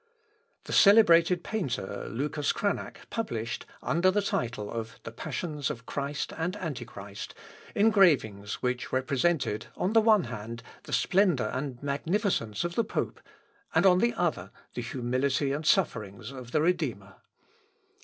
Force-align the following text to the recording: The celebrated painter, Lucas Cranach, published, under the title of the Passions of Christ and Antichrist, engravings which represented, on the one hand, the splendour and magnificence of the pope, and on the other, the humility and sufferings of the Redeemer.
The 0.63 0.73
celebrated 0.73 1.43
painter, 1.43 2.07
Lucas 2.09 2.51
Cranach, 2.51 3.07
published, 3.11 3.67
under 3.83 4.09
the 4.09 4.23
title 4.23 4.71
of 4.71 4.93
the 5.03 5.11
Passions 5.11 5.69
of 5.69 5.85
Christ 5.85 6.33
and 6.35 6.55
Antichrist, 6.55 7.35
engravings 7.75 8.63
which 8.63 8.91
represented, 8.91 9.67
on 9.77 9.93
the 9.93 10.01
one 10.01 10.23
hand, 10.23 10.63
the 10.85 10.91
splendour 10.93 11.51
and 11.53 11.83
magnificence 11.83 12.63
of 12.63 12.73
the 12.73 12.83
pope, 12.83 13.21
and 13.75 13.85
on 13.85 13.99
the 13.99 14.15
other, 14.15 14.49
the 14.73 14.81
humility 14.81 15.51
and 15.51 15.67
sufferings 15.67 16.31
of 16.31 16.49
the 16.51 16.63
Redeemer. 16.63 17.17